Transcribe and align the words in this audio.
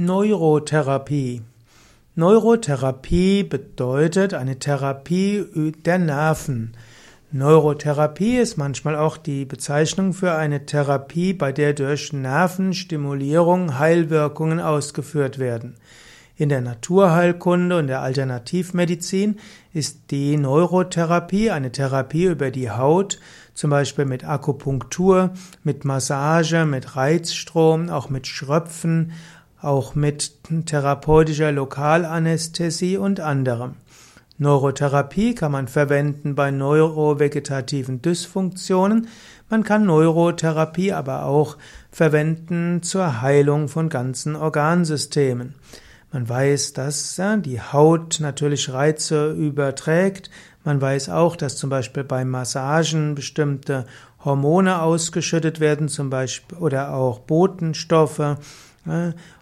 Neurotherapie. 0.00 1.42
Neurotherapie 2.14 3.42
bedeutet 3.42 4.32
eine 4.32 4.60
Therapie 4.60 5.44
der 5.84 5.98
Nerven. 5.98 6.76
Neurotherapie 7.32 8.36
ist 8.36 8.56
manchmal 8.56 8.94
auch 8.94 9.16
die 9.16 9.44
Bezeichnung 9.44 10.12
für 10.12 10.34
eine 10.34 10.66
Therapie, 10.66 11.32
bei 11.32 11.50
der 11.50 11.72
durch 11.72 12.12
Nervenstimulierung 12.12 13.80
Heilwirkungen 13.80 14.60
ausgeführt 14.60 15.40
werden. 15.40 15.74
In 16.36 16.48
der 16.48 16.60
Naturheilkunde 16.60 17.76
und 17.76 17.88
der 17.88 18.00
Alternativmedizin 18.00 19.40
ist 19.72 20.12
die 20.12 20.36
Neurotherapie 20.36 21.50
eine 21.50 21.72
Therapie 21.72 22.26
über 22.26 22.52
die 22.52 22.70
Haut, 22.70 23.18
zum 23.52 23.70
Beispiel 23.70 24.04
mit 24.04 24.22
Akupunktur, 24.22 25.32
mit 25.64 25.84
Massage, 25.84 26.64
mit 26.64 26.94
Reizstrom, 26.94 27.88
auch 27.90 28.08
mit 28.08 28.28
Schröpfen, 28.28 29.10
auch 29.60 29.94
mit 29.94 30.32
therapeutischer 30.66 31.52
Lokalanästhesie 31.52 32.96
und 32.96 33.20
anderem. 33.20 33.74
Neurotherapie 34.40 35.34
kann 35.34 35.50
man 35.50 35.66
verwenden 35.66 36.36
bei 36.36 36.52
neurovegetativen 36.52 38.02
Dysfunktionen. 38.02 39.08
Man 39.50 39.64
kann 39.64 39.84
Neurotherapie 39.84 40.92
aber 40.92 41.24
auch 41.24 41.56
verwenden 41.90 42.82
zur 42.82 43.20
Heilung 43.20 43.66
von 43.66 43.88
ganzen 43.88 44.36
Organsystemen. 44.36 45.56
Man 46.12 46.28
weiß, 46.28 46.72
dass 46.72 47.20
die 47.44 47.60
Haut 47.60 48.18
natürlich 48.20 48.72
Reize 48.72 49.32
überträgt. 49.32 50.30
Man 50.64 50.80
weiß 50.80 51.10
auch, 51.10 51.34
dass 51.34 51.56
zum 51.56 51.68
Beispiel 51.68 52.04
bei 52.04 52.24
Massagen 52.24 53.16
bestimmte 53.16 53.86
Hormone 54.24 54.80
ausgeschüttet 54.82 55.58
werden, 55.58 55.88
zum 55.88 56.10
Beispiel 56.10 56.58
oder 56.58 56.94
auch 56.94 57.18
Botenstoffe 57.18 58.36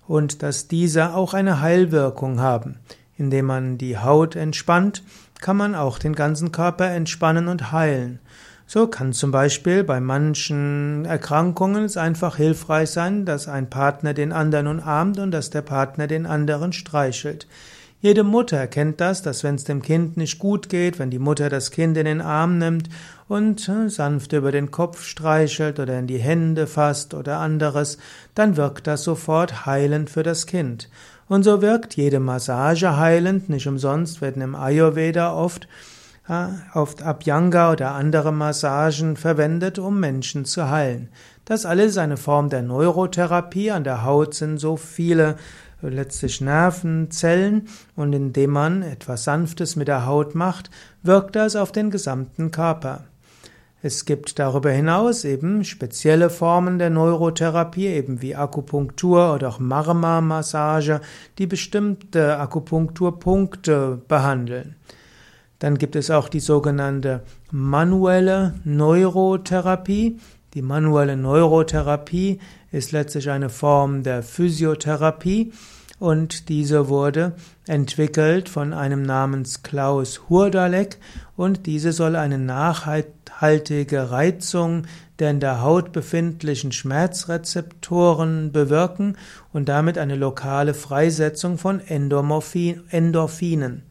und 0.07 0.43
dass 0.43 0.69
diese 0.69 1.15
auch 1.15 1.35
eine 1.35 1.61
Heilwirkung 1.61 2.41
haben. 2.41 2.77
Indem 3.17 3.47
man 3.47 3.79
die 3.79 3.99
Haut 3.99 4.37
entspannt, 4.37 5.03
kann 5.41 5.57
man 5.57 5.75
auch 5.75 5.99
den 5.99 6.15
ganzen 6.15 6.53
Körper 6.53 6.91
entspannen 6.91 7.49
und 7.49 7.73
heilen. 7.73 8.21
So 8.67 8.89
kann 8.89 9.13
zum 9.13 9.31
Beispiel 9.31 9.85
bei 9.85 10.01
manchen 10.01 11.05
Erkrankungen 11.05 11.85
es 11.85 11.97
einfach 11.97 12.37
hilfreich 12.37 12.91
sein, 12.91 13.25
dass 13.25 13.47
ein 13.47 13.71
Partner 13.71 14.13
den 14.13 14.33
anderen 14.33 14.67
umarmt 14.67 15.21
und 15.21 15.31
dass 15.31 15.51
der 15.51 15.63
Partner 15.63 16.09
den 16.09 16.27
anderen 16.27 16.73
streichelt. 16.73 17.47
Jede 18.01 18.25
Mutter 18.25 18.67
kennt 18.67 19.01
das, 19.01 19.23
dass 19.23 19.43
wenn 19.43 19.55
es 19.55 19.65
dem 19.65 19.81
Kind 19.81 20.17
nicht 20.19 20.39
gut 20.39 20.69
geht, 20.69 20.99
wenn 20.99 21.11
die 21.11 21.19
Mutter 21.19 21.49
das 21.49 21.71
Kind 21.71 21.97
in 21.97 22.05
den 22.05 22.21
Arm 22.21 22.59
nimmt 22.59 22.91
und 23.27 23.69
äh, 23.69 23.89
sanft 23.89 24.33
über 24.35 24.53
den 24.53 24.71
Kopf 24.71 25.03
streichelt 25.03 25.81
oder 25.81 25.99
in 25.99 26.07
die 26.07 26.19
Hände 26.19 26.67
fasst 26.67 27.15
oder 27.15 27.39
anderes, 27.39 27.97
dann 28.35 28.57
wirkt 28.57 28.87
das 28.87 29.03
sofort 29.03 29.65
heilend 29.65 30.11
für 30.11 30.23
das 30.23 30.47
Kind. 30.47 30.91
Und 31.27 31.43
so 31.43 31.63
wirkt 31.63 31.97
jede 31.97 32.21
Massage 32.21 32.99
heilend, 32.99 33.49
nicht 33.49 33.67
umsonst 33.67 34.21
werden 34.21 34.43
im 34.43 34.55
Ayurveda 34.55 35.33
oft 35.35 35.67
äh, 36.29 36.49
oft 36.75 37.03
Abhyanga 37.03 37.73
oder 37.73 37.93
andere 37.93 38.33
Massagen 38.33 39.17
verwendet, 39.17 39.79
um 39.79 40.01
Menschen 40.01 40.45
zu 40.45 40.71
heilen. 40.71 41.09
Das 41.45 41.65
alles 41.65 41.93
ist 41.93 41.99
eine 41.99 42.17
Form 42.17 42.51
der 42.51 42.63
Neurotherapie. 42.63 43.71
An 43.71 43.85
der 43.85 44.05
Haut 44.05 44.35
sind 44.35 44.59
so 44.59 44.77
viele 44.77 45.37
letztlich 45.83 46.41
Nervenzellen 46.41 47.69
und 47.95 48.13
indem 48.13 48.51
man 48.51 48.83
etwas 48.83 49.25
Sanftes 49.25 49.77
mit 49.77 49.89
der 49.89 50.07
Haut 50.07 50.35
macht, 50.35 50.71
wirkt 51.03 51.37
das 51.37 51.57
auf 51.57 51.73
den 51.73 51.91
gesamten 51.91 52.51
Körper. 52.51 53.05
Es 53.83 54.05
gibt 54.05 54.39
darüber 54.39 54.71
hinaus 54.71 55.25
eben 55.25 55.63
spezielle 55.63 56.31
Formen 56.31 56.79
der 56.79 56.91
Neurotherapie, 56.91 57.87
eben 57.87 58.23
wie 58.23 58.35
Akupunktur 58.35 59.35
oder 59.35 59.49
auch 59.49 59.59
Marma-Massage, 59.61 61.01
die 61.39 61.47
bestimmte 61.47 62.39
Akupunkturpunkte 62.39 64.01
behandeln. 64.09 64.75
Dann 65.59 65.79
gibt 65.79 65.95
es 65.95 66.11
auch 66.11 66.29
die 66.29 66.41
sogenannte 66.41 67.23
manuelle 67.51 68.55
Neurotherapie. 68.65 70.19
Die 70.55 70.63
manuelle 70.63 71.17
Neurotherapie 71.17 72.41
ist 72.77 72.93
letztlich 72.93 73.31
eine 73.31 73.49
Form 73.49 74.03
der 74.03 74.23
Physiotherapie 74.23 75.53
und 75.99 76.51
diese 76.51 76.89
wurde 76.89 77.33
entwickelt 77.67 78.51
von 78.51 78.75
einem 78.75 79.03
namens 79.03 79.63
Klaus 79.63 80.29
Hurdalek 80.29 80.99
und 81.37 81.65
diese 81.65 81.93
soll 81.93 82.17
eine 82.17 82.39
nachhaltige 82.39 84.11
Reizung 84.11 84.83
der 85.19 85.31
in 85.31 85.41
der 85.41 85.63
Haut 85.63 85.93
befindlichen 85.93 86.73
Schmerzrezeptoren 86.73 88.53
bewirken 88.53 89.17
und 89.55 89.71
damit 89.71 89.97
eine 89.97 90.17
lokale 90.17 90.75
Freisetzung 90.75 91.57
von 91.57 91.81
Endorphinen. 91.81 93.85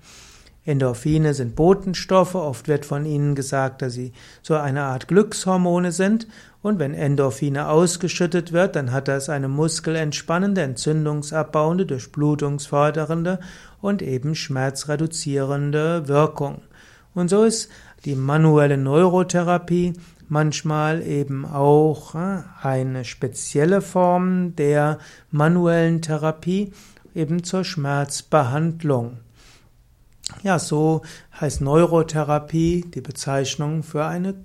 Endorphine 0.65 1.35
sind 1.35 1.55
Botenstoffe, 1.55 2.33
oft 2.35 2.67
wird 2.67 2.85
von 2.85 3.05
ihnen 3.05 3.35
gesagt, 3.35 3.81
dass 3.83 3.93
sie 3.93 4.13
so 4.41 4.55
eine 4.55 4.83
Art 4.83 5.07
Glückshormone 5.07 5.91
sind 5.91 6.27
und 6.63 6.79
wenn 6.79 6.95
Endorphine 6.95 7.69
ausgeschüttet 7.69 8.51
wird, 8.51 8.75
dann 8.75 8.91
hat 8.91 9.07
das 9.07 9.29
eine 9.29 9.47
muskelentspannende, 9.47 10.63
entzündungsabbauende, 10.63 11.85
durchblutungsfördernde 11.85 13.39
und 13.79 14.01
eben 14.01 14.33
schmerzreduzierende 14.33 16.07
Wirkung. 16.07 16.63
Und 17.13 17.29
so 17.29 17.43
ist 17.43 17.69
die 18.03 18.15
manuelle 18.15 18.77
Neurotherapie 18.77 19.93
manchmal 20.27 21.03
eben 21.03 21.45
auch 21.45 22.15
äh, 22.15 22.41
eine 22.61 23.05
spezielle 23.05 23.81
Form 23.81 24.55
der 24.55 24.97
manuellen 25.29 26.01
Therapie 26.01 26.73
eben 27.13 27.43
zur 27.43 27.63
Schmerzbehandlung. 27.63 29.17
Ja, 30.41 30.57
so 30.59 31.01
heißt 31.39 31.61
Neurotherapie 31.61 32.85
die 32.93 33.01
Bezeichnung 33.01 33.83
für 33.83 34.05
eine 34.05 34.35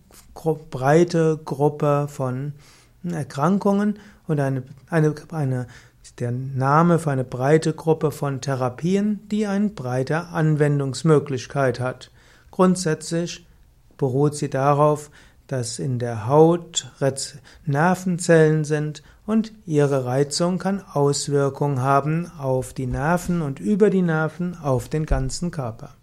breite 0.71 1.41
Gruppe 1.45 2.07
von 2.09 2.53
Erkrankungen 3.03 3.99
und 4.27 4.41
eine, 4.41 4.63
eine, 4.91 5.15
eine, 5.33 5.67
der 6.19 6.33
Name 6.33 6.99
für 6.99 7.11
eine 7.11 7.25
breite 7.25 7.73
Gruppe 7.73 8.11
von 8.11 8.41
Therapien, 8.41 9.21
die 9.31 9.47
eine 9.47 9.71
breite 9.71 10.27
Anwendungsmöglichkeit 10.27 11.81
hat. 11.81 12.11
Grundsätzlich 12.51 13.47
beruht 13.97 14.35
sie 14.35 14.51
darauf, 14.51 15.11
dass 15.51 15.79
in 15.79 15.99
der 15.99 16.29
Haut 16.29 16.93
Nervenzellen 17.67 18.65
sind 18.65 19.03
und 19.27 19.53
ihre 19.67 20.05
Reizung 20.05 20.59
kann 20.59 20.81
Auswirkungen 20.93 21.83
haben 21.83 22.31
auf 22.39 22.73
die 22.73 22.87
Nerven 22.87 23.43
und 23.43 23.59
über 23.59 23.91
die 23.91 24.03
Nerven 24.03 24.57
auf 24.57 24.89
den 24.89 25.07
ganzen 25.07 25.51
Körper. 25.51 25.97